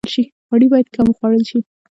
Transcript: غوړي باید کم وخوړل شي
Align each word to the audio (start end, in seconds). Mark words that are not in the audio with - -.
غوړي 0.47 0.67
باید 0.71 0.87
کم 0.95 1.05
وخوړل 1.09 1.43
شي 1.49 1.59